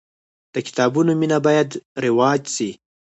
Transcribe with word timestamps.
د 0.53 0.55
کتابونو 0.67 1.11
مینه 1.19 1.37
باید 1.45 1.69
رواج 2.03 2.41
سي. 2.55 2.69